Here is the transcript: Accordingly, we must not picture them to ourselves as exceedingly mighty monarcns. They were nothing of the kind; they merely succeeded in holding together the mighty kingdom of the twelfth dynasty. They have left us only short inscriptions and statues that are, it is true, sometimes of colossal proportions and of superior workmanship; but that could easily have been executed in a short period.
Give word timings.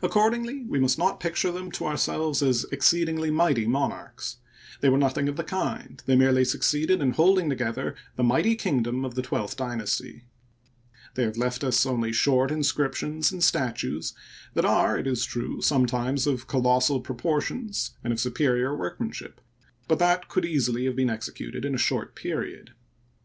Accordingly, 0.00 0.62
we 0.62 0.78
must 0.78 0.96
not 0.96 1.18
picture 1.18 1.50
them 1.50 1.72
to 1.72 1.84
ourselves 1.84 2.40
as 2.40 2.66
exceedingly 2.70 3.32
mighty 3.32 3.66
monarcns. 3.66 4.36
They 4.80 4.88
were 4.88 4.96
nothing 4.96 5.28
of 5.28 5.34
the 5.34 5.42
kind; 5.42 6.00
they 6.06 6.14
merely 6.14 6.44
succeeded 6.44 7.02
in 7.02 7.10
holding 7.14 7.50
together 7.50 7.96
the 8.14 8.22
mighty 8.22 8.54
kingdom 8.54 9.04
of 9.04 9.16
the 9.16 9.22
twelfth 9.22 9.56
dynasty. 9.56 10.22
They 11.16 11.24
have 11.24 11.36
left 11.36 11.64
us 11.64 11.84
only 11.84 12.12
short 12.12 12.52
inscriptions 12.52 13.32
and 13.32 13.42
statues 13.42 14.14
that 14.54 14.64
are, 14.64 14.96
it 14.96 15.08
is 15.08 15.24
true, 15.24 15.60
sometimes 15.60 16.28
of 16.28 16.46
colossal 16.46 17.00
proportions 17.00 17.96
and 18.04 18.12
of 18.12 18.20
superior 18.20 18.76
workmanship; 18.76 19.40
but 19.88 19.98
that 19.98 20.28
could 20.28 20.44
easily 20.44 20.84
have 20.84 20.94
been 20.94 21.10
executed 21.10 21.64
in 21.64 21.74
a 21.74 21.86
short 21.86 22.14
period. 22.14 22.70